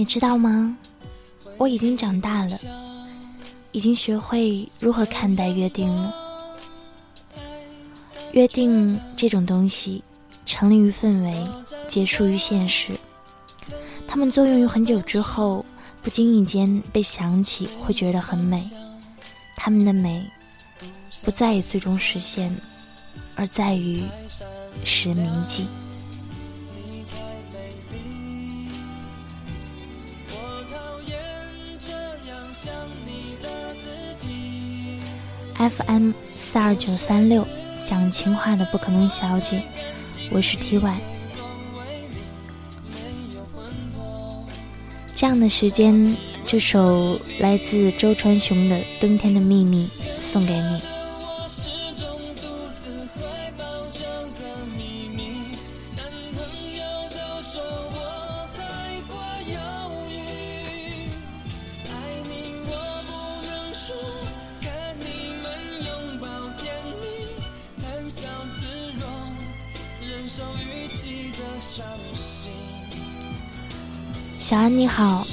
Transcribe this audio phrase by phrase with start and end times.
[0.00, 0.74] 你知道吗？
[1.58, 2.58] 我已经长大了，
[3.70, 6.14] 已经学会如何看待约定了。
[8.32, 10.02] 约定这种东西，
[10.46, 11.46] 成立于氛围，
[11.86, 12.94] 结束于现实。
[14.08, 15.62] 它们作用于很久之后，
[16.00, 18.70] 不经意间被想起，会觉得很美。
[19.54, 20.26] 它们的美，
[21.22, 22.50] 不在于最终实现，
[23.34, 24.02] 而在于
[24.82, 25.66] 使人铭记。
[35.60, 37.46] FM 四二九三六，
[37.84, 39.62] 讲情话的不可能小姐，
[40.30, 40.94] 我是 TY。
[45.14, 49.86] 这样的时间，这首来自周传雄的《冬天的秘密》
[50.22, 50.89] 送给你。
[74.50, 75.24] 小安你好，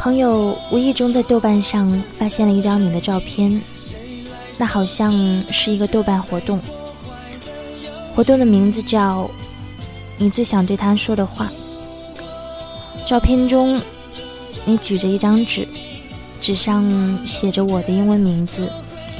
[0.00, 3.62] 朋友无意中在豆瓣上发现了一张你的照片，
[4.58, 5.12] 那好像
[5.48, 6.60] 是一个豆瓣活动，
[8.12, 9.30] 活动的名字叫
[10.18, 11.48] “你最想对他说的话”。
[13.06, 13.80] 照片中，
[14.64, 15.64] 你举着一张纸，
[16.40, 16.90] 纸上
[17.24, 18.68] 写着我的英文名字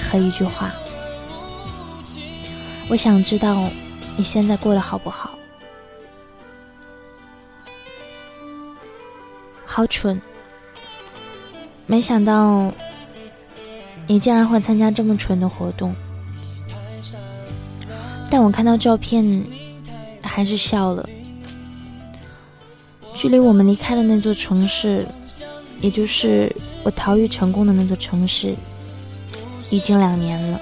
[0.00, 0.74] 和一句话。
[2.88, 3.70] 我想知道
[4.16, 5.30] 你现在过得好不好。
[9.74, 10.22] 好蠢！
[11.84, 12.72] 没想到
[14.06, 15.92] 你竟然会参加这么蠢的活动。
[18.30, 19.44] 但我看到照片，
[20.22, 21.04] 还是笑了。
[23.16, 25.04] 距离我们离开的那座城市，
[25.80, 26.54] 也就是
[26.84, 28.54] 我逃狱成功的那座城市，
[29.70, 30.60] 已经两年了。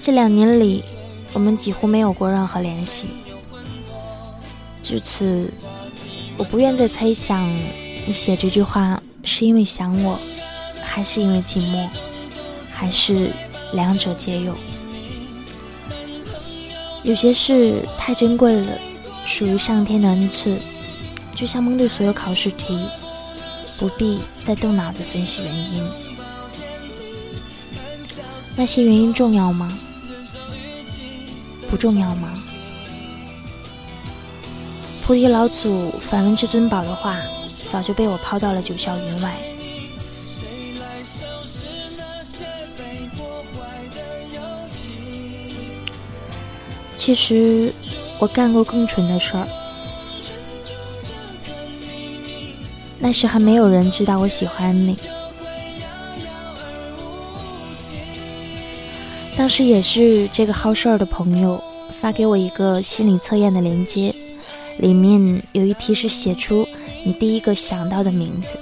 [0.00, 0.84] 这两年里，
[1.32, 3.08] 我们几乎没有过任何联系。
[4.80, 5.52] 至此。
[6.36, 7.48] 我不愿再猜想，
[8.06, 10.18] 你写这句话是因为想我，
[10.82, 11.88] 还是因为寂寞，
[12.70, 13.30] 还是
[13.72, 14.54] 两者皆有。
[17.04, 18.78] 有些事太珍贵了，
[19.24, 20.58] 属于上天的恩赐，
[21.34, 22.78] 就像蒙对所有考试题，
[23.78, 25.86] 不必再动脑子分析原因。
[28.56, 29.78] 那些原因重要吗？
[31.68, 32.30] 不重要吗？
[35.06, 37.20] 菩提老祖反问至尊宝的话，
[37.70, 39.36] 早就被我抛到了九霄云外。
[46.96, 47.70] 其实
[48.18, 49.46] 我干过更蠢的事儿，
[52.98, 54.96] 那时还没有人知道我喜欢你。
[59.36, 61.62] 当时也是这个好事儿的朋友
[62.00, 64.14] 发给我一个心理测验的链接。
[64.78, 66.66] 里面有一题是写出
[67.04, 68.58] 你第一个想到的名字，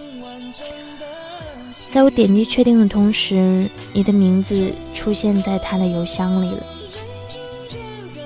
[1.91, 6.67] 在我点击确定的同时，你的名字出现在他的邮箱里了。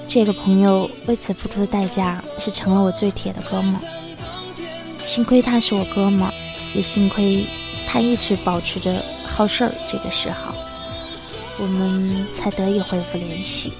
[0.08, 3.76] 这个朋友为此付出的代价是成了我最铁的哥们。
[5.06, 6.28] 幸亏他是我哥们，
[6.74, 7.44] 也幸亏
[7.86, 10.54] 他一直保持着好事儿这个嗜好，
[11.58, 13.72] 我们才得以恢复联系。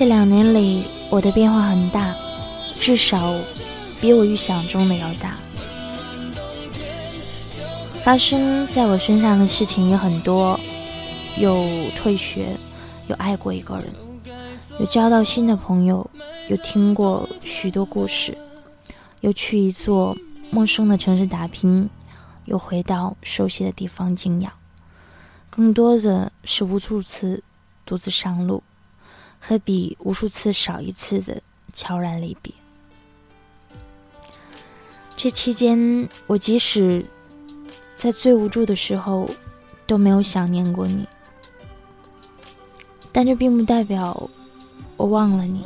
[0.00, 2.16] 这两年里，我的变化很大，
[2.76, 3.38] 至少
[4.00, 5.36] 比我预想中的要大。
[8.02, 10.58] 发生在我身上的事情也很多，
[11.36, 11.66] 有
[11.98, 12.56] 退学，
[13.08, 13.92] 有爱过一个人，
[14.78, 16.10] 有交到新的朋友，
[16.48, 18.34] 有听过许多故事，
[19.20, 20.16] 有去一座
[20.50, 21.90] 陌生的城市打拼，
[22.46, 24.50] 又回到熟悉的地方静养，
[25.50, 27.42] 更多的是无数次
[27.84, 28.62] 独自上路。
[29.40, 31.42] 和比无数次少一次的
[31.72, 32.52] 悄然离别。
[35.16, 37.04] 这期间，我即使
[37.96, 39.28] 在最无助的时候，
[39.86, 41.06] 都没有想念过你。
[43.12, 44.30] 但这并不代表
[44.96, 45.64] 我忘了你。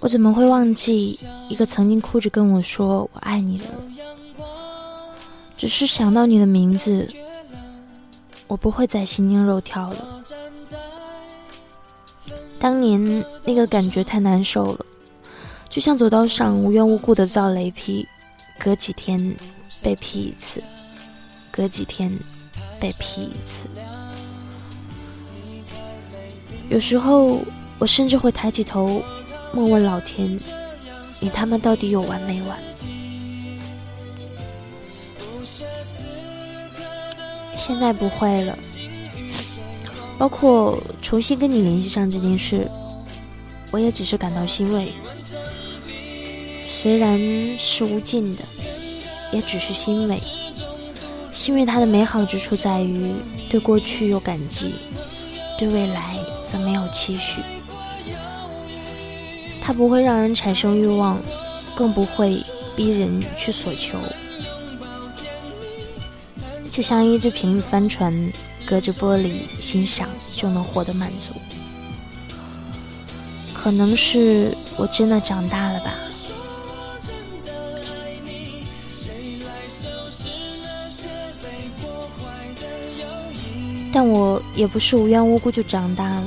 [0.00, 1.18] 我怎么会忘记
[1.48, 3.74] 一个曾经哭着跟我说“我爱你”的人？
[5.56, 7.08] 只是想到你的名字，
[8.46, 10.22] 我不会再心惊肉跳了。
[12.60, 14.84] 当年那个感觉太难受了，
[15.68, 18.06] 就像走道上无缘无故的遭雷劈，
[18.58, 19.36] 隔几天
[19.80, 20.62] 被劈一次，
[21.50, 22.12] 隔几天
[22.80, 23.64] 被劈一次。
[26.68, 27.40] 有时候，
[27.78, 29.02] 我甚至会抬起头，
[29.52, 30.38] 默问老天：
[31.20, 32.58] 你他妈到底有完没完？
[37.56, 38.58] 现在不会了。
[40.18, 42.68] 包括重新跟你联系上这件事，
[43.70, 44.92] 我也只是感到欣慰。
[46.66, 47.18] 虽然
[47.58, 48.42] 是无尽的，
[49.32, 50.18] 也只是欣慰。
[51.32, 53.12] 欣慰它的美好之处在于，
[53.48, 54.74] 对过去有感激，
[55.58, 56.18] 对未来。
[56.50, 57.42] 则没有期许，
[59.60, 61.20] 它不会让人产生欲望，
[61.76, 62.42] 更不会
[62.74, 63.98] 逼人去所求。
[66.70, 68.32] 就像一只平帆船，
[68.68, 71.32] 隔着玻璃欣赏就能获得满足。
[73.54, 75.94] 可能是我真的长大了吧。
[83.90, 86.24] 但我也不是无缘无故就长大了，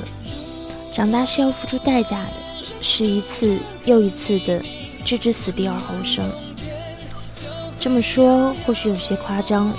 [0.92, 2.32] 长大是要付出代价的，
[2.80, 4.60] 是一次又一次的
[5.04, 6.28] 置之死地而后生。
[7.78, 9.72] 这么说或许有些夸张，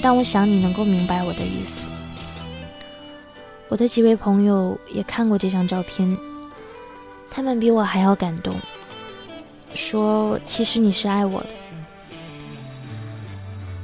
[0.00, 1.86] 但我想你能够明白我的意思。
[3.68, 6.16] 我的几位朋友也看过这张照片，
[7.30, 8.54] 他们比我还要感动，
[9.74, 11.48] 说其实你是爱我的。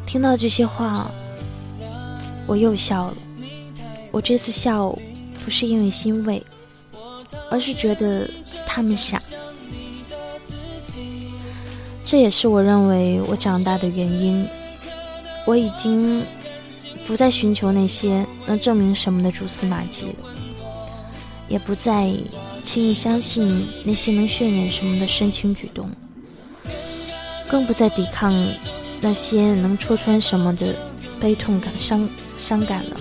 [0.06, 1.10] 听到这些话，
[2.46, 3.16] 我又笑了。
[4.10, 4.96] 我这次笑，
[5.44, 6.42] 不是因为欣慰，
[7.50, 8.30] 而是觉得
[8.66, 9.20] 他们傻。
[12.04, 14.46] 这也是我认为我长大的原因。
[15.46, 16.24] 我已经
[17.06, 20.30] 不再寻求那些能证明什么的蛛丝马迹了，
[21.48, 22.12] 也不再
[22.62, 25.90] 轻易相信那些能渲染什么的深情举动，
[27.46, 28.34] 更不再抵抗
[29.00, 30.74] 那些能戳穿什么的
[31.20, 32.08] 悲痛感、伤
[32.38, 32.96] 伤感了。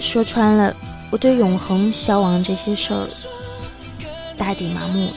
[0.00, 0.74] 说穿了，
[1.10, 3.06] 我对永恒、消亡这些事儿
[4.36, 5.12] 大抵麻木了。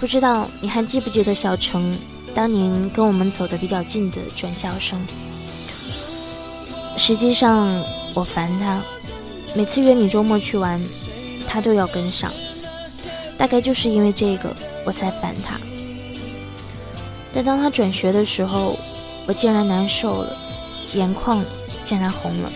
[0.00, 1.96] 不知道你还记不记得小程
[2.34, 4.98] 当年跟我们走的比较近的转校生？
[6.96, 7.84] 实际上
[8.14, 8.80] 我烦他，
[9.54, 10.80] 每次约你周末去玩，
[11.46, 12.32] 他都要跟上。
[13.36, 14.54] 大概就是因为这个，
[14.84, 15.58] 我才烦他。
[17.34, 18.78] 但当他转学的时候，
[19.26, 20.36] 我竟然难受了。
[20.94, 21.44] 眼眶
[21.84, 22.50] 竟然红了。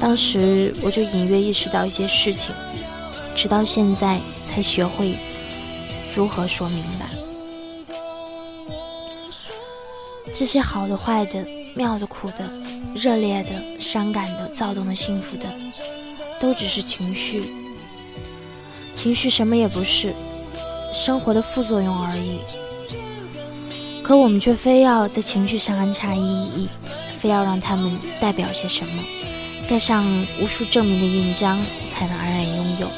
[0.00, 2.54] 当时我就隐约意识到一些事情，
[3.34, 5.14] 直到现在才学会
[6.14, 7.06] 如何说明白。
[10.34, 12.48] 这些好的、坏的、妙的、苦的、
[12.94, 15.48] 热烈的、伤感的、躁动的、幸福的，
[16.38, 17.52] 都只是情绪。
[18.94, 20.14] 情绪什么也不是，
[20.92, 22.38] 生活的副作用而已。
[24.02, 26.68] 可我们却非要在情绪上安插意义，
[27.18, 29.02] 非要让他们代表些什么，
[29.68, 30.04] 盖上
[30.40, 31.58] 无数证明的印章，
[31.88, 32.88] 才能安然拥有。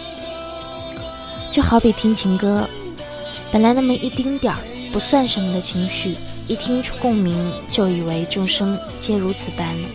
[1.51, 2.69] 就好比听情歌，
[3.53, 4.59] 本来那么一丁点儿
[4.91, 6.17] 不算什么的情绪，
[6.47, 9.89] 一听出共鸣，就以为众生皆如此般了，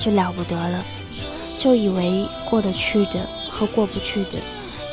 [0.00, 0.84] 就了不得了，
[1.60, 4.40] 就以为过得去的和过不去的，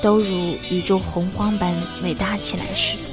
[0.03, 3.03] 都如宇宙洪荒般伟大起来似的。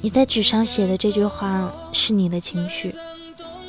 [0.00, 2.92] 你在纸上写的这句话是你的情绪，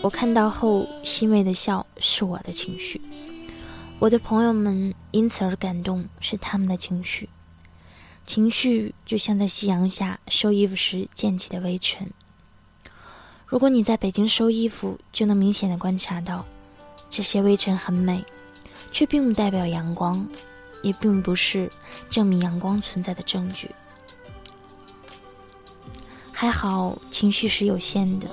[0.01, 2.99] 我看到后欣慰的笑是我的情绪，
[3.99, 7.27] 我的朋友们因此而感动是他们的情绪，
[8.27, 12.11] 情绪就像在夕阳下收衣服时溅起的微尘。
[13.47, 16.45] 如果你在北京收衣服，就能明显的观察到，
[17.09, 18.23] 这些微尘很美，
[18.91, 20.27] 却并不代表阳光，
[20.83, 21.67] 也并不是
[22.07, 23.71] 证明阳光存在的证据。
[26.31, 28.29] 还好，情绪是有限的，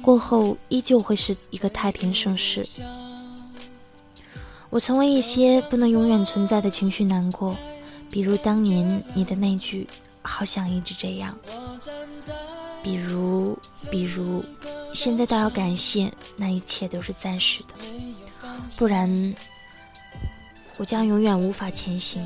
[0.00, 2.66] 过后依旧会是一个太平盛世。
[4.68, 7.56] 我曾为一些不能永远存在的情绪难过，
[8.10, 9.86] 比如当年你的那句
[10.22, 11.36] “好想一直这样”，
[12.82, 13.58] 比如，
[13.90, 14.44] 比如，
[14.92, 17.74] 现在倒要感谢那一切都是暂时的，
[18.76, 19.34] 不然
[20.76, 22.22] 我将永远无法前行。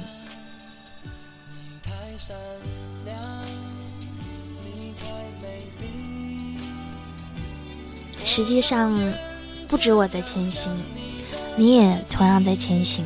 [8.25, 8.93] 实际上，
[9.69, 10.73] 不止我在前行，
[11.57, 13.05] 你也同样在前行。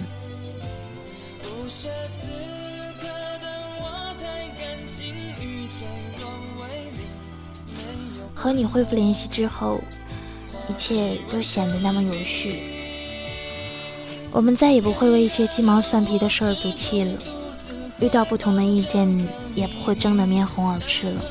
[8.34, 9.80] 和你恢复联系之后，
[10.68, 12.60] 一切都显得那么有序。
[14.30, 17.18] 我们再也不会为一些鸡毛蒜皮的事儿赌气了。
[18.00, 19.08] 遇到不同的意见，
[19.54, 21.22] 也不会争得面红耳赤了，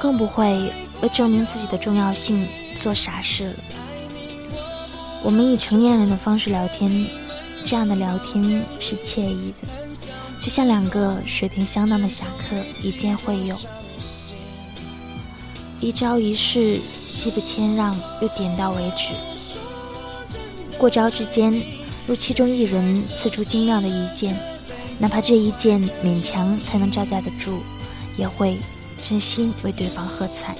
[0.00, 0.72] 更不会
[1.02, 2.48] 为证明自己的重要性
[2.82, 3.54] 做傻事了。
[5.26, 7.04] 我们以成年人的方式聊天，
[7.64, 9.68] 这样的聊天是惬意的，
[10.40, 13.58] 就像两个水平相当的侠客一见会友，
[15.80, 16.80] 一招一式
[17.18, 17.92] 既不谦让
[18.22, 19.14] 又点到为止。
[20.78, 21.60] 过招之间，
[22.06, 24.38] 若其中一人刺出精妙的一剑。
[25.00, 27.64] 哪怕这一剑勉强才能招架得住，
[28.16, 28.58] 也会
[29.02, 30.54] 真心为对方喝彩。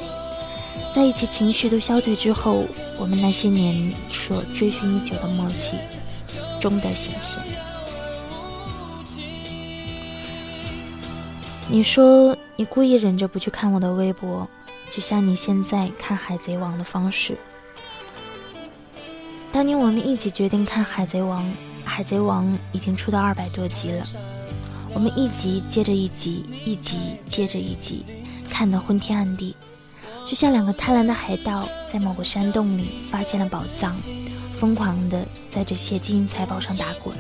[0.95, 2.65] 在一起情绪都消退之后，
[2.99, 5.77] 我们那些年所追寻已久的默契
[6.61, 7.41] 终得显现。
[11.69, 14.49] 你说你故意忍着不去看我的微博，
[14.89, 17.37] 就像你现在看《海贼王》的方式。
[19.53, 21.45] 当年我们一起决定看《海贼王》。
[21.89, 24.05] 海贼王已经出到二百多集了，
[24.93, 26.97] 我们一集接着一集，一集
[27.29, 28.05] 接着一集，
[28.51, 29.55] 看得昏天暗地，
[30.27, 33.97] 就像两个贪婪的海盗在某个山洞里发现了宝藏，
[34.57, 37.17] 疯狂的在这些金银财宝上打滚。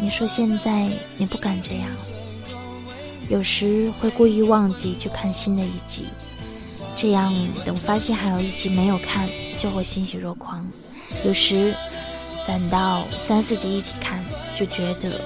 [0.00, 1.88] 你说现在你不敢这样，
[3.28, 6.06] 有时会故意忘记去看新的一集，
[6.96, 7.32] 这样
[7.64, 9.28] 等发现还有一集没有看，
[9.58, 10.66] 就会欣喜若狂。
[11.24, 11.72] 有时。
[12.44, 14.18] 攒到三四集一起看，
[14.56, 15.20] 就觉得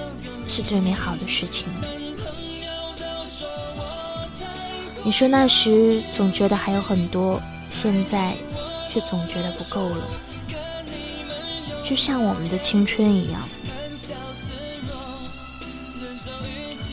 [0.47, 1.65] 是最美好的事情。
[5.03, 8.35] 你说那时总觉得还有很多，现在
[8.89, 10.03] 却总觉得不够了，
[11.83, 13.41] 就像我们的青春一样。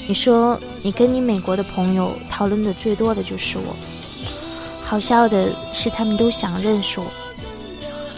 [0.07, 3.75] 你说你跟你美国的朋友讨论的最多的就是我，
[4.85, 7.07] 好笑的是他们都想认识我。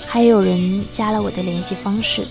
[0.07, 2.26] 还有人加了我的联系方式。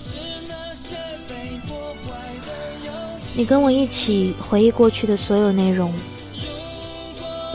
[3.34, 5.92] 你跟我一起回忆过去的所有内容，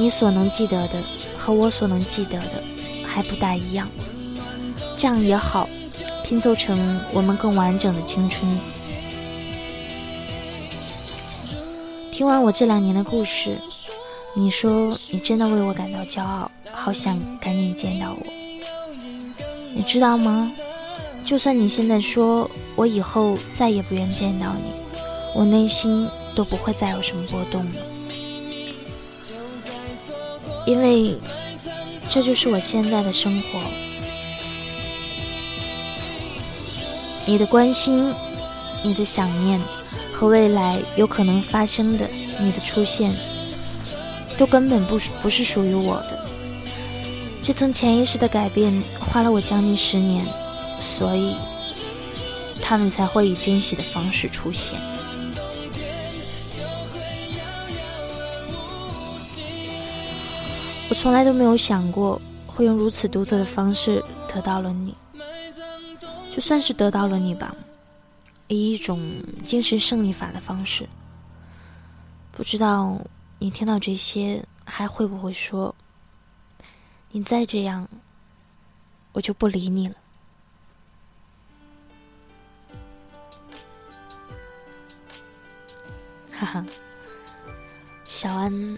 [0.02, 1.00] 你所能记得的
[1.38, 2.64] 和我所能记得的
[3.06, 3.88] 还不大一样。
[4.98, 5.70] 这样也好，
[6.24, 8.58] 拼凑成我们更完整的青春。
[12.12, 13.60] 听完我这两年的故事，
[14.34, 18.26] 你说你真的为我感到骄傲，好想赶紧见到我。
[19.72, 20.52] 你知道吗？
[21.24, 24.74] 就算你现在说我以后再也不愿见到你，
[25.36, 27.82] 我内心都不会再有什么波动了，
[30.72, 31.18] 因为
[32.08, 33.60] 这就是我现在的生活。
[37.26, 38.14] 你的关心，
[38.82, 39.60] 你的想念，
[40.14, 42.08] 和未来有可能发生的
[42.40, 43.12] 你的出现，
[44.38, 46.26] 都根本不不是属于我的。
[47.44, 50.26] 这层潜意识的改变花了我将近十年，
[50.80, 51.36] 所以
[52.62, 54.80] 他们才会以惊喜的方式出现。
[61.02, 64.96] 从来都没有想过会用如此独特的方式得到了你，
[66.30, 67.56] 就算是得到了你吧，
[68.48, 69.12] 以一种
[69.44, 70.88] 精神胜利法的方式。
[72.32, 73.02] 不知道
[73.40, 75.74] 你听到这些还会不会说？
[77.10, 77.90] 你再这样，
[79.12, 79.96] 我就不理你了。
[86.32, 86.64] 哈哈，
[88.04, 88.78] 小安，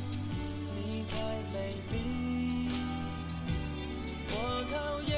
[1.21, 1.95] 太美丽。
[4.29, 4.35] 我
[4.71, 5.13] 讨厌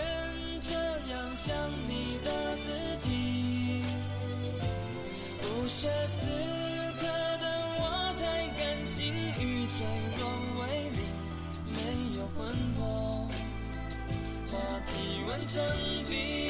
[0.62, 0.74] 这
[1.14, 1.56] 样想
[1.88, 2.68] 你的自
[3.08, 3.82] 己。
[5.42, 5.88] 不屑
[6.20, 6.22] 此
[7.00, 7.46] 刻的
[7.80, 7.82] 我
[8.20, 8.22] 太
[8.60, 9.76] 感性与脆
[10.20, 10.22] 弱
[10.60, 11.00] 为邻
[11.72, 11.78] 没
[12.18, 12.38] 有魂
[12.76, 13.30] 魄。
[14.52, 14.92] 化体
[15.26, 15.56] 温成
[16.10, 16.43] 冰